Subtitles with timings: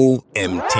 [0.00, 0.78] OMT.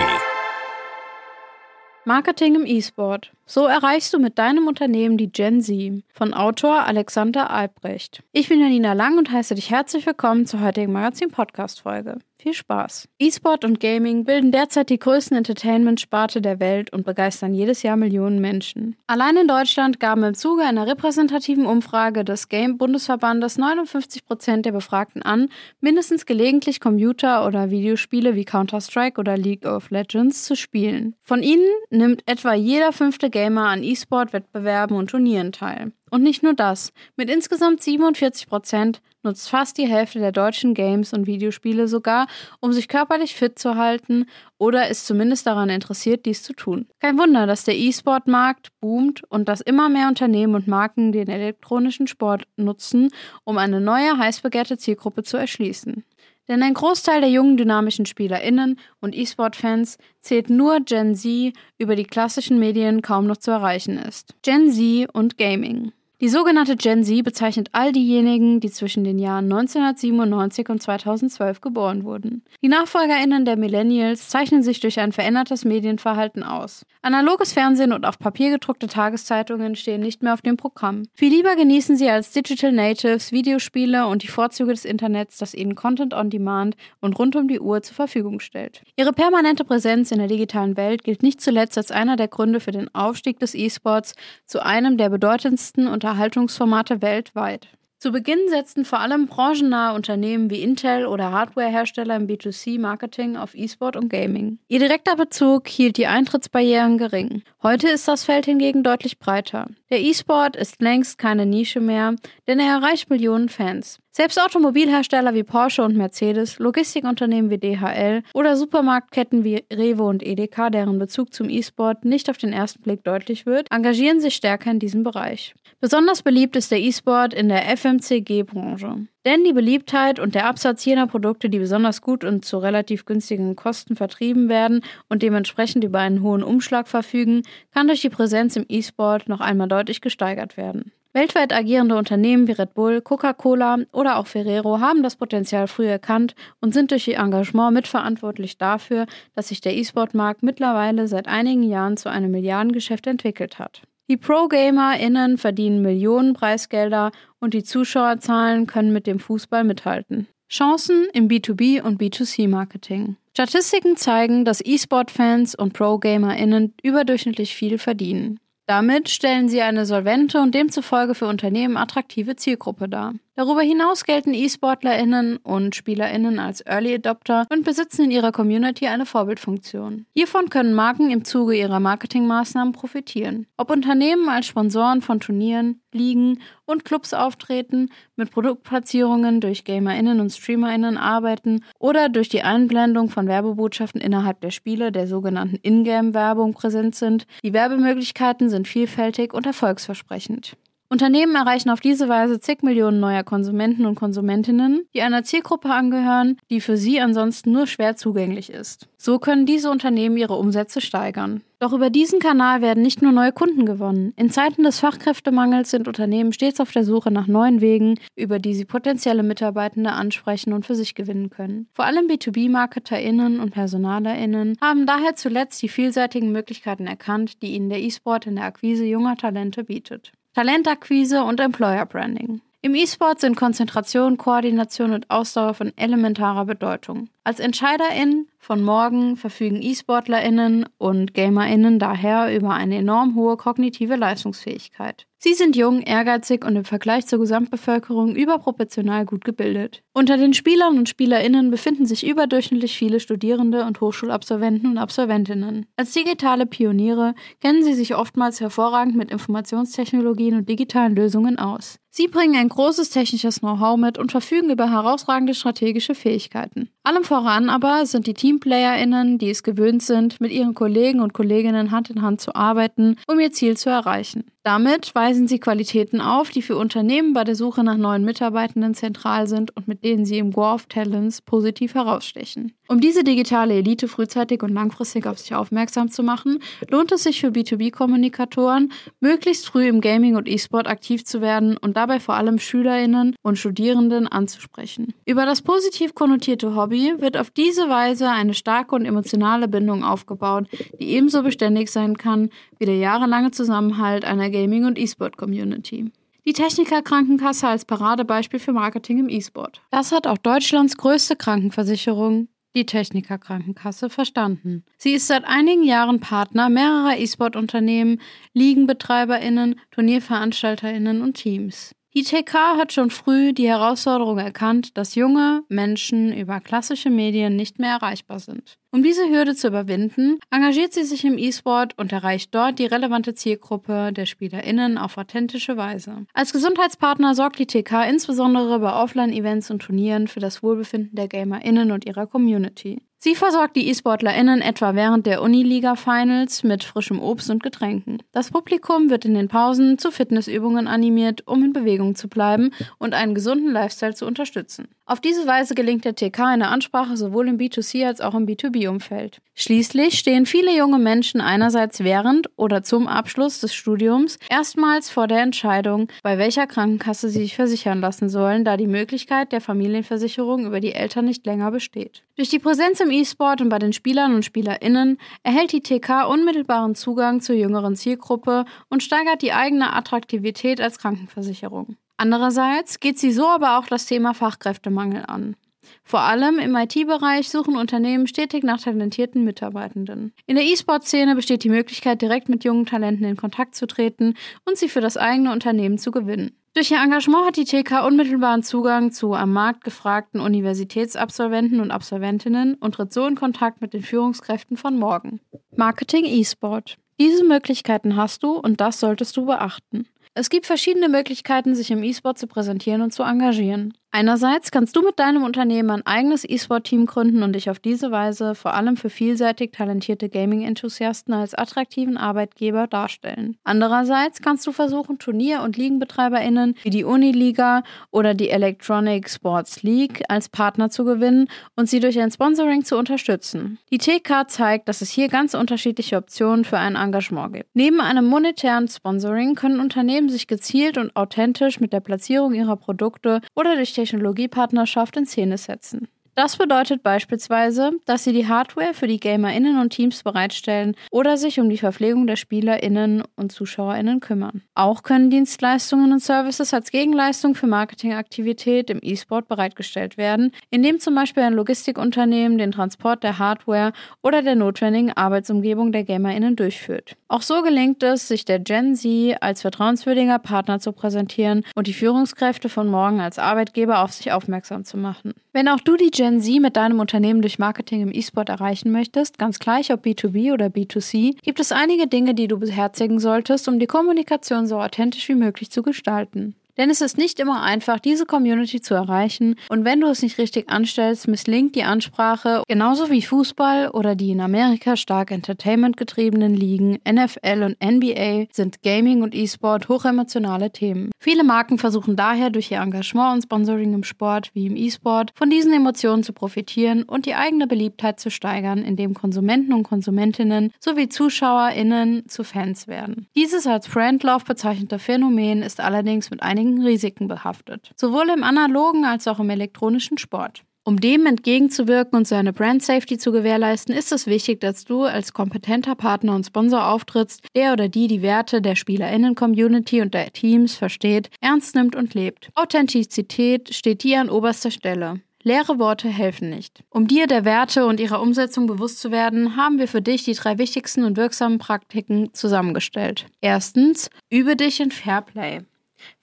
[2.07, 3.33] Marketing im E-Sport.
[3.45, 8.22] So erreichst du mit deinem Unternehmen die Gen Z von Autor Alexander Albrecht.
[8.32, 12.16] Ich bin Janina Lang und heiße dich herzlich willkommen zur heutigen Magazin-Podcast-Folge.
[12.41, 13.07] Viel Spaß!
[13.19, 18.41] E-Sport und Gaming bilden derzeit die größten Entertainment-Sparte der Welt und begeistern jedes Jahr Millionen
[18.41, 18.96] Menschen.
[19.07, 25.21] Allein in Deutschland gaben im Zuge einer repräsentativen Umfrage des Game-Bundesverbandes 59 Prozent der Befragten
[25.21, 25.50] an,
[25.81, 31.17] mindestens gelegentlich Computer- oder Videospiele wie Counter-Strike oder League of Legends zu spielen.
[31.22, 35.92] Von ihnen nimmt etwa jeder fünfte Gamer an E-Sport-Wettbewerben und Turnieren teil.
[36.10, 36.92] Und nicht nur das.
[37.16, 42.27] Mit insgesamt 47 Prozent nutzt fast die Hälfte der deutschen Games und Videospiele sogar,
[42.60, 44.27] um sich körperlich fit zu halten
[44.59, 46.87] oder ist zumindest daran interessiert, dies zu tun.
[47.01, 52.06] Kein Wunder, dass der E-Sport-Markt boomt und dass immer mehr Unternehmen und Marken den elektronischen
[52.06, 53.10] Sport nutzen,
[53.45, 56.04] um eine neue, heiß begehrte Zielgruppe zu erschließen.
[56.48, 62.04] Denn ein Großteil der jungen dynamischen SpielerInnen und E-Sport-Fans zählt nur Gen Z über die
[62.04, 64.34] klassischen Medien kaum noch zu erreichen ist.
[64.43, 65.93] Gen Z und Gaming.
[66.23, 72.05] Die sogenannte Gen Z bezeichnet all diejenigen, die zwischen den Jahren 1997 und 2012 geboren
[72.05, 72.45] wurden.
[72.61, 76.85] Die Nachfolgerinnen der Millennials zeichnen sich durch ein verändertes Medienverhalten aus.
[77.01, 81.05] Analoges Fernsehen und auf Papier gedruckte Tageszeitungen stehen nicht mehr auf dem Programm.
[81.15, 85.75] Viel lieber genießen sie als Digital Natives Videospiele und die Vorzüge des Internets, das ihnen
[85.75, 88.83] Content on Demand und rund um die Uhr zur Verfügung stellt.
[88.95, 92.73] Ihre permanente Präsenz in der digitalen Welt gilt nicht zuletzt als einer der Gründe für
[92.73, 97.69] den Aufstieg des E-Sports zu einem der bedeutendsten und Unterhaltungsformate weltweit.
[98.00, 103.94] Zu Beginn setzten vor allem branchennahe Unternehmen wie Intel oder Hardwarehersteller im B2C-Marketing auf E-Sport
[103.94, 104.58] und Gaming.
[104.66, 107.42] Ihr direkter Bezug hielt die Eintrittsbarrieren gering.
[107.62, 109.69] Heute ist das Feld hingegen deutlich breiter.
[109.91, 112.16] Der E-Sport ist längst keine Nische mehr,
[112.48, 114.00] denn er erreicht Millionen Fans.
[114.12, 120.69] Selbst Automobilhersteller wie Porsche und Mercedes, Logistikunternehmen wie DHL oder Supermarktketten wie Rewe und Edeka,
[120.69, 124.81] deren Bezug zum E-Sport nicht auf den ersten Blick deutlich wird, engagieren sich stärker in
[124.81, 125.55] diesem Bereich.
[125.81, 129.06] Besonders beliebt ist der E-Sport in der FMCG-Branche.
[129.25, 133.54] Denn die Beliebtheit und der Absatz jener Produkte, die besonders gut und zu relativ günstigen
[133.54, 138.66] Kosten vertrieben werden und dementsprechend über einen hohen Umschlag verfügen, kann durch die Präsenz im
[138.69, 140.91] E-Sport noch einmal deutlich gesteigert werden.
[141.12, 146.37] Weltweit agierende Unternehmen wie Red Bull, Coca-Cola oder auch Ferrero haben das Potenzial früh erkannt
[146.60, 151.97] und sind durch ihr Engagement mitverantwortlich dafür, dass sich der E-Sport-Markt mittlerweile seit einigen Jahren
[151.97, 153.82] zu einem Milliardengeschäft entwickelt hat.
[154.09, 157.10] Die Pro-GamerInnen verdienen Millionen Preisgelder
[157.41, 160.28] und die Zuschauerzahlen können mit dem Fußball mithalten.
[160.49, 163.16] Chancen im B2B und B2C-Marketing.
[163.32, 168.38] Statistiken zeigen, dass E-Sport-Fans und Pro-GamerInnen überdurchschnittlich viel verdienen.
[168.70, 173.14] Damit stellen sie eine solvente und demzufolge für Unternehmen attraktive Zielgruppe dar.
[173.41, 179.06] Darüber hinaus gelten E-SportlerInnen und SpielerInnen als Early Adopter und besitzen in ihrer Community eine
[179.06, 180.05] Vorbildfunktion.
[180.12, 183.47] Hiervon können Marken im Zuge ihrer Marketingmaßnahmen profitieren.
[183.56, 190.29] Ob Unternehmen als Sponsoren von Turnieren, Ligen und Clubs auftreten, mit Produktplatzierungen durch GamerInnen und
[190.29, 196.95] StreamerInnen arbeiten oder durch die Einblendung von Werbebotschaften innerhalb der Spiele, der sogenannten Ingame-Werbung präsent
[196.95, 200.59] sind, die Werbemöglichkeiten sind vielfältig und erfolgsversprechend.
[200.93, 206.37] Unternehmen erreichen auf diese Weise zig Millionen neuer Konsumenten und Konsumentinnen, die einer Zielgruppe angehören,
[206.51, 208.89] die für sie ansonsten nur schwer zugänglich ist.
[208.97, 211.43] So können diese Unternehmen ihre Umsätze steigern.
[211.61, 214.12] Doch über diesen Kanal werden nicht nur neue Kunden gewonnen.
[214.17, 218.55] In Zeiten des Fachkräftemangels sind Unternehmen stets auf der Suche nach neuen Wegen, über die
[218.55, 221.69] sie potenzielle Mitarbeitende ansprechen und für sich gewinnen können.
[221.73, 227.81] Vor allem B2B-MarketerInnen und PersonalerInnen haben daher zuletzt die vielseitigen Möglichkeiten erkannt, die ihnen der
[227.81, 230.11] E-Sport in der Akquise junger Talente bietet.
[230.35, 232.41] Talentakquise und Employer Branding.
[232.62, 237.09] Im E-Sport sind Konzentration, Koordination und Ausdauer von elementarer Bedeutung.
[237.25, 245.06] Als EntscheiderInnen von morgen verfügen E-SportlerInnen und GamerInnen daher über eine enorm hohe kognitive Leistungsfähigkeit.
[245.16, 249.82] Sie sind jung, ehrgeizig und im Vergleich zur Gesamtbevölkerung überproportional gut gebildet.
[249.94, 255.64] Unter den Spielern und SpielerInnen befinden sich überdurchschnittlich viele Studierende und Hochschulabsolventen und Absolventinnen.
[255.76, 261.80] Als digitale Pioniere kennen sie sich oftmals hervorragend mit Informationstechnologien und digitalen Lösungen aus.
[261.92, 266.70] Sie bringen ein großes technisches Know-how mit und verfügen über herausragende strategische Fähigkeiten.
[266.84, 271.72] Allem voran aber sind die TeamplayerInnen, die es gewöhnt sind, mit ihren Kollegen und Kolleginnen
[271.72, 274.31] Hand in Hand zu arbeiten, um ihr Ziel zu erreichen.
[274.42, 279.26] Damit weisen sie Qualitäten auf, die für Unternehmen bei der Suche nach neuen Mitarbeitenden zentral
[279.26, 282.54] sind und mit denen sie im War of Talents positiv herausstechen.
[282.66, 286.38] Um diese digitale Elite frühzeitig und langfristig auf sich aufmerksam zu machen,
[286.70, 291.76] lohnt es sich für B2B-Kommunikatoren, möglichst früh im Gaming und E-Sport aktiv zu werden und
[291.76, 294.94] dabei vor allem Schülerinnen und Studierenden anzusprechen.
[295.04, 300.46] Über das positiv konnotierte Hobby wird auf diese Weise eine starke und emotionale Bindung aufgebaut,
[300.81, 305.90] die ebenso beständig sein kann wie der jahrelange Zusammenhalt einer Gaming- und E-Sport-Community.
[306.26, 309.62] Die Techniker Krankenkasse als Paradebeispiel für Marketing im E-Sport.
[309.70, 314.64] Das hat auch Deutschlands größte Krankenversicherung, die Techniker Krankenkasse, verstanden.
[314.76, 318.00] Sie ist seit einigen Jahren Partner mehrerer E-Sport-Unternehmen,
[318.34, 321.72] Ligenbetreiberinnen, Turnierveranstalterinnen und Teams.
[321.92, 327.58] Die TK hat schon früh die Herausforderung erkannt, dass junge Menschen über klassische Medien nicht
[327.58, 328.54] mehr erreichbar sind.
[328.70, 333.14] Um diese Hürde zu überwinden, engagiert sie sich im E-Sport und erreicht dort die relevante
[333.14, 336.06] Zielgruppe der SpielerInnen auf authentische Weise.
[336.14, 341.72] Als Gesundheitspartner sorgt die TK insbesondere bei Offline-Events und Turnieren für das Wohlbefinden der GamerInnen
[341.72, 342.82] und ihrer Community.
[343.02, 348.02] Sie versorgt die E-SportlerInnen etwa während der Uniliga-Finals mit frischem Obst und Getränken.
[348.12, 352.93] Das Publikum wird in den Pausen zu Fitnessübungen animiert, um in Bewegung zu bleiben und
[352.93, 354.69] einen gesunden Lifestyle zu unterstützen.
[354.90, 359.20] Auf diese Weise gelingt der TK eine Ansprache sowohl im B2C als auch im B2B-Umfeld.
[359.37, 365.22] Schließlich stehen viele junge Menschen einerseits während oder zum Abschluss des Studiums erstmals vor der
[365.22, 370.58] Entscheidung, bei welcher Krankenkasse sie sich versichern lassen sollen, da die Möglichkeit der Familienversicherung über
[370.58, 372.02] die Eltern nicht länger besteht.
[372.16, 376.75] Durch die Präsenz im E-Sport und bei den Spielern und Spielerinnen erhält die TK unmittelbaren
[376.75, 381.76] Zugang zur jüngeren Zielgruppe und steigert die eigene Attraktivität als Krankenversicherung.
[382.00, 385.37] Andererseits geht sie so aber auch das Thema Fachkräftemangel an.
[385.85, 390.14] Vor allem im IT-Bereich suchen Unternehmen stetig nach talentierten Mitarbeitenden.
[390.25, 394.14] In der E-Sport-Szene besteht die Möglichkeit, direkt mit jungen Talenten in Kontakt zu treten
[394.47, 396.35] und sie für das eigene Unternehmen zu gewinnen.
[396.55, 402.55] Durch ihr Engagement hat die TK unmittelbaren Zugang zu am Markt gefragten Universitätsabsolventen und Absolventinnen
[402.55, 405.20] und tritt so in Kontakt mit den Führungskräften von morgen.
[405.55, 406.79] Marketing E-Sport.
[406.99, 409.87] Diese Möglichkeiten hast du und das solltest du beachten.
[410.15, 413.75] Es gibt verschiedene Möglichkeiten, sich im E-Sport zu präsentieren und zu engagieren.
[413.92, 418.37] Einerseits kannst du mit deinem Unternehmen ein eigenes E-Sport-Team gründen und dich auf diese Weise
[418.37, 423.37] vor allem für vielseitig talentierte Gaming-Enthusiasten als attraktiven Arbeitgeber darstellen.
[423.42, 430.04] Andererseits kannst du versuchen, Turnier- und LigenbetreiberInnen wie die Uniliga oder die Electronic Sports League
[430.08, 431.26] als Partner zu gewinnen
[431.56, 433.58] und sie durch ein Sponsoring zu unterstützen.
[433.72, 437.48] Die TK zeigt, dass es hier ganz unterschiedliche Optionen für ein Engagement gibt.
[437.54, 443.20] Neben einem monetären Sponsoring können Unternehmen sich gezielt und authentisch mit der Platzierung ihrer Produkte
[443.34, 445.88] oder durch Technologiepartnerschaft in Szene setzen.
[446.20, 451.40] Das bedeutet beispielsweise, dass sie die Hardware für die GamerInnen und Teams bereitstellen oder sich
[451.40, 454.43] um die Verpflegung der SpielerInnen und ZuschauerInnen kümmern.
[454.55, 460.94] Auch können Dienstleistungen und Services als Gegenleistung für Marketingaktivität im E-Sport bereitgestellt werden, indem zum
[460.94, 466.96] Beispiel ein Logistikunternehmen den Transport der Hardware oder der notwendigen Arbeitsumgebung der GamerInnen durchführt.
[467.08, 471.73] Auch so gelingt es, sich der Gen Z als vertrauenswürdiger Partner zu präsentieren und die
[471.73, 475.14] Führungskräfte von morgen als Arbeitgeber auf sich aufmerksam zu machen.
[475.32, 479.19] Wenn auch du die Gen Z mit deinem Unternehmen durch Marketing im E-Sport erreichen möchtest,
[479.19, 483.61] ganz gleich ob B2B oder B2C, gibt es einige Dinge, die du beherzigen solltest, um
[483.61, 486.35] die Kommunikation so authentisch wie möglich zu gestalten.
[486.56, 490.19] Denn es ist nicht immer einfach, diese Community zu erreichen und wenn du es nicht
[490.19, 496.35] richtig anstellst, misslingt die Ansprache, genauso wie Fußball oder die in Amerika stark Entertainment getriebenen
[496.35, 500.91] Ligen, NFL und NBA sind Gaming und E-Sport hochemotionale Themen.
[500.99, 505.31] Viele Marken versuchen daher durch ihr Engagement und Sponsoring im Sport wie im E-Sport von
[505.31, 510.88] diesen Emotionen zu profitieren und die eigene Beliebtheit zu steigern, indem Konsumenten und Konsumentinnen sowie
[510.88, 513.07] ZuschauerInnen zu Fans werden.
[513.16, 518.85] Dieses als Friendlove bezeichnete Phänomen ist allerdings mit einigen einigen Risiken behaftet, sowohl im analogen
[518.85, 520.42] als auch im elektronischen Sport.
[520.62, 525.14] Um dem entgegenzuwirken und seine Brand Safety zu gewährleisten, ist es wichtig, dass du als
[525.14, 530.56] kompetenter Partner und Sponsor auftrittst, der oder die die Werte der Spielerinnen-Community und der Teams
[530.56, 532.28] versteht, ernst nimmt und lebt.
[532.35, 535.00] Authentizität steht dir an oberster Stelle.
[535.23, 536.62] Leere Worte helfen nicht.
[536.70, 540.14] Um dir der Werte und ihrer Umsetzung bewusst zu werden, haben wir für dich die
[540.14, 543.06] drei wichtigsten und wirksamen Praktiken zusammengestellt.
[543.20, 545.40] Erstens, übe dich in Fairplay.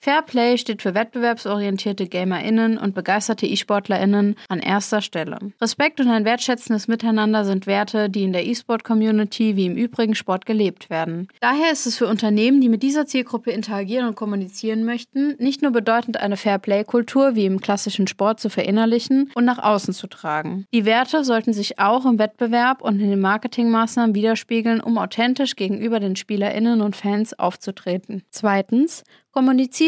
[0.00, 5.38] Fair Play steht für wettbewerbsorientierte GamerInnen und begeisterte E-SportlerInnen an erster Stelle.
[5.60, 10.46] Respekt und ein wertschätzendes Miteinander sind Werte, die in der E-Sport-Community wie im übrigen Sport
[10.46, 11.26] gelebt werden.
[11.40, 15.72] Daher ist es für Unternehmen, die mit dieser Zielgruppe interagieren und kommunizieren möchten, nicht nur
[15.72, 20.64] bedeutend, eine Fair Play-Kultur wie im klassischen Sport zu verinnerlichen und nach außen zu tragen.
[20.72, 25.98] Die Werte sollten sich auch im Wettbewerb und in den Marketingmaßnahmen widerspiegeln, um authentisch gegenüber
[25.98, 28.22] den SpielerInnen und Fans aufzutreten.
[28.30, 29.02] Zweitens,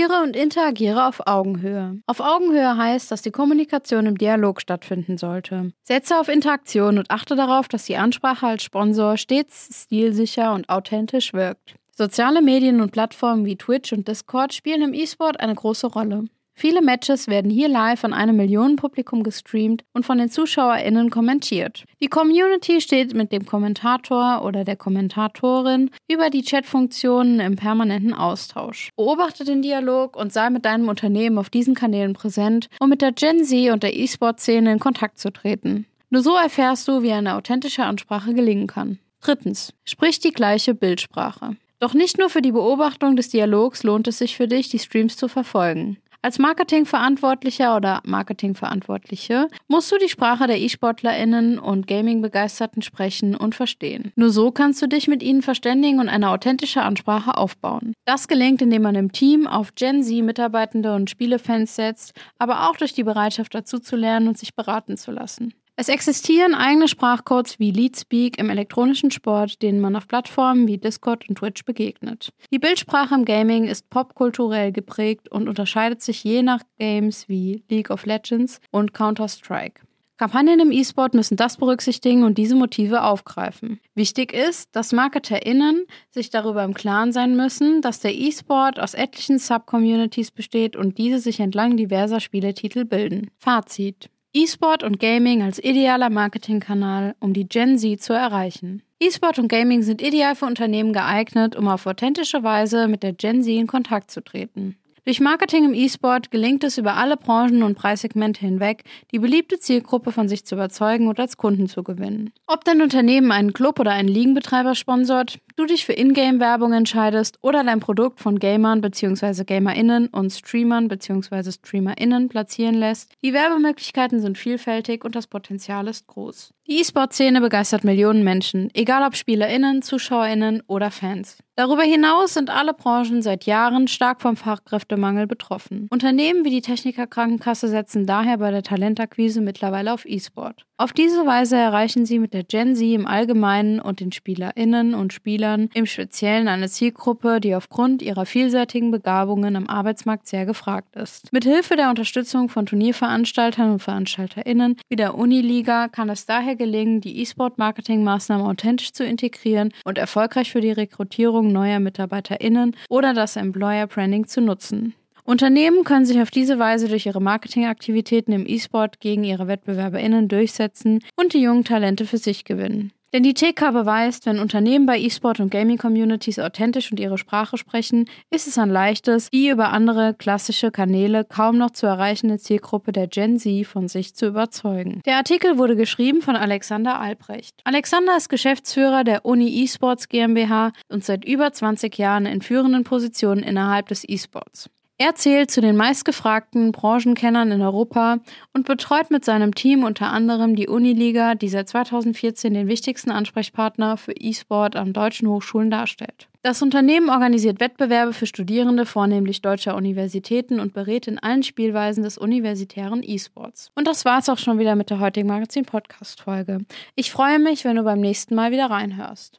[0.00, 2.00] Kommuniziere und interagiere auf Augenhöhe.
[2.06, 5.72] Auf Augenhöhe heißt, dass die Kommunikation im Dialog stattfinden sollte.
[5.84, 11.32] Setze auf Interaktion und achte darauf, dass die Ansprache als Sponsor stets stilsicher und authentisch
[11.32, 11.74] wirkt.
[11.94, 16.24] Soziale Medien und Plattformen wie Twitch und Discord spielen im E-Sport eine große Rolle.
[16.60, 21.84] Viele Matches werden hier live von einem Millionenpublikum gestreamt und von den ZuschauerInnen kommentiert.
[22.02, 28.90] Die Community steht mit dem Kommentator oder der Kommentatorin über die Chatfunktionen im permanenten Austausch.
[28.94, 33.12] Beobachte den Dialog und sei mit deinem Unternehmen auf diesen Kanälen präsent, um mit der
[33.12, 35.86] Gen Z und der E-Sport-Szene in Kontakt zu treten.
[36.10, 38.98] Nur so erfährst du, wie eine authentische Ansprache gelingen kann.
[39.22, 41.56] Drittens, sprich die gleiche Bildsprache.
[41.78, 45.16] Doch nicht nur für die Beobachtung des Dialogs lohnt es sich für dich, die Streams
[45.16, 45.96] zu verfolgen.
[46.22, 54.12] Als Marketingverantwortlicher oder Marketingverantwortliche musst du die Sprache der E-SportlerInnen und Gaming-Begeisterten sprechen und verstehen.
[54.16, 57.94] Nur so kannst du dich mit ihnen verständigen und eine authentische Ansprache aufbauen.
[58.04, 62.92] Das gelingt, indem man im Team auf Gen Z-Mitarbeitende und Spielefans setzt, aber auch durch
[62.92, 65.54] die Bereitschaft dazu zu lernen und sich beraten zu lassen.
[65.76, 71.28] Es existieren eigene Sprachcodes wie Leadspeak im elektronischen Sport, denen man auf Plattformen wie Discord
[71.28, 72.32] und Twitch begegnet.
[72.52, 77.90] Die Bildsprache im Gaming ist popkulturell geprägt und unterscheidet sich je nach Games wie League
[77.90, 79.82] of Legends und Counter-Strike.
[80.20, 83.80] Kampagnen im E-Sport müssen das berücksichtigen und diese Motive aufgreifen.
[83.94, 89.38] Wichtig ist, dass MarketerInnen sich darüber im Klaren sein müssen, dass der E-Sport aus etlichen
[89.38, 93.30] Sub-Communities besteht und diese sich entlang diverser Spieletitel bilden.
[93.38, 94.10] Fazit.
[94.32, 98.80] E-Sport und Gaming als idealer Marketingkanal, um die Gen Z zu erreichen.
[99.00, 103.42] E-Sport und Gaming sind ideal für Unternehmen geeignet, um auf authentische Weise mit der Gen
[103.42, 104.76] Z in Kontakt zu treten.
[105.04, 110.12] Durch Marketing im E-Sport gelingt es über alle Branchen und Preissegmente hinweg, die beliebte Zielgruppe
[110.12, 112.30] von sich zu überzeugen und als Kunden zu gewinnen.
[112.46, 117.64] Ob dein Unternehmen einen Club oder einen Ligenbetreiber sponsort, du dich für Ingame-Werbung entscheidest oder
[117.64, 119.44] dein Produkt von Gamern bzw.
[119.44, 121.52] GamerInnen und Streamern bzw.
[121.52, 126.52] StreamerInnen platzieren lässt, die Werbemöglichkeiten sind vielfältig und das Potenzial ist groß.
[126.66, 131.38] Die E-Sport-Szene begeistert Millionen Menschen, egal ob SpielerInnen, ZuschauerInnen oder Fans.
[131.56, 135.88] Darüber hinaus sind alle Branchen seit Jahren stark vom Fachkräftemangel betroffen.
[135.90, 140.64] Unternehmen wie die Techniker Krankenkasse setzen daher bei der Talentakquise mittlerweile auf E-Sport.
[140.78, 145.12] Auf diese Weise erreichen sie mit der Gen Z im Allgemeinen und den SpielerInnen und
[145.12, 145.39] Spielern
[145.74, 151.32] im Speziellen eine Zielgruppe, die aufgrund ihrer vielseitigen Begabungen am Arbeitsmarkt sehr gefragt ist.
[151.32, 157.00] Mit Hilfe der Unterstützung von Turnierveranstaltern und VeranstalterInnen wie der Uniliga kann es daher gelingen,
[157.00, 163.86] die E-Sport-Marketing-Maßnahmen authentisch zu integrieren und erfolgreich für die Rekrutierung neuer MitarbeiterInnen oder das Employer
[163.86, 164.94] Branding zu nutzen.
[165.24, 171.04] Unternehmen können sich auf diese Weise durch ihre Marketingaktivitäten im E-Sport gegen ihre WettbewerberInnen durchsetzen
[171.14, 172.92] und die jungen Talente für sich gewinnen.
[173.12, 178.08] Denn die TK beweist, wenn Unternehmen bei E-Sport und Gaming-Communities authentisch und ihre Sprache sprechen,
[178.30, 183.08] ist es ein leichtes, die über andere klassische Kanäle kaum noch zu erreichende Zielgruppe der
[183.08, 185.00] Gen Z von sich zu überzeugen.
[185.06, 187.56] Der Artikel wurde geschrieben von Alexander Albrecht.
[187.64, 193.42] Alexander ist Geschäftsführer der Uni eSports GmbH und seit über 20 Jahren in führenden Positionen
[193.42, 194.70] innerhalb des E-Sports.
[195.02, 198.18] Er zählt zu den meistgefragten Branchenkennern in Europa
[198.52, 203.96] und betreut mit seinem Team unter anderem die Uniliga, die seit 2014 den wichtigsten Ansprechpartner
[203.96, 206.28] für E-Sport an deutschen Hochschulen darstellt.
[206.42, 212.18] Das Unternehmen organisiert Wettbewerbe für Studierende vornehmlich deutscher Universitäten und berät in allen Spielweisen des
[212.18, 213.70] universitären E-Sports.
[213.74, 216.66] Und das war's auch schon wieder mit der heutigen Magazin-Podcast-Folge.
[216.94, 219.38] Ich freue mich, wenn du beim nächsten Mal wieder reinhörst.